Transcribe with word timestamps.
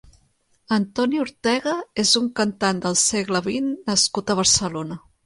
Antoni 0.77 1.19
Ortega 1.23 1.73
és 2.03 2.13
un 2.21 2.29
cantant 2.39 2.79
del 2.87 2.97
segle 3.03 3.43
vint 3.49 3.69
nascut 3.91 4.33
a 4.35 4.39
Barcelona. 4.41 4.99